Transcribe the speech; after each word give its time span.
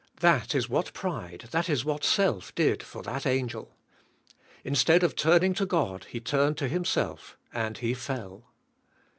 That 0.21 0.55
is 0.55 0.67
what 0.67 0.93
pride, 0.93 1.47
that 1.51 1.69
is 1.69 1.85
what 1.85 2.03
self 2.03 2.55
did 2.55 2.81
for 2.81 3.03
that 3.03 3.27
angel. 3.27 3.75
Instead 4.63 5.03
of 5.03 5.15
turning 5.15 5.53
to 5.53 5.67
God 5.67 6.05
he 6.05 6.19
turned 6.19 6.57
to 6.57 6.67
himself 6.67 7.37
and 7.53 7.77
he 7.77 7.93
fell. 7.93 8.45